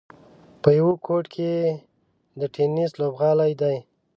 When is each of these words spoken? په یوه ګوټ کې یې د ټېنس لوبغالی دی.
په 0.61 0.69
یوه 0.79 0.93
ګوټ 1.05 1.25
کې 1.33 1.43
یې 1.55 1.69
د 2.39 2.41
ټېنس 2.55 2.91
لوبغالی 3.01 3.51
دی. 3.61 3.77